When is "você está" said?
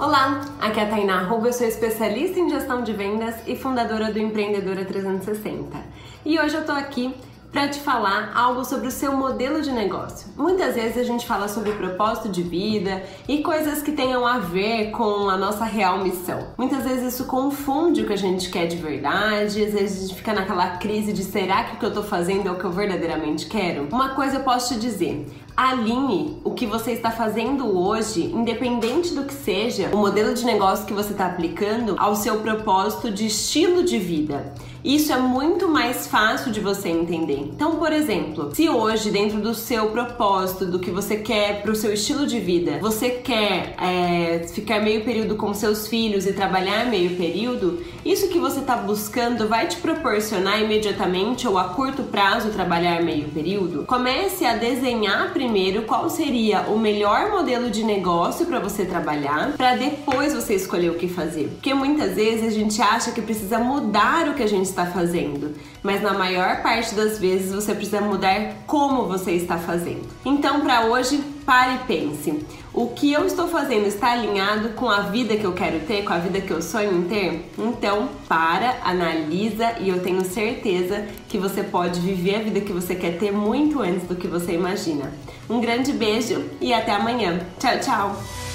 26.66-27.10, 30.92-31.26, 48.38-48.76, 69.06-69.58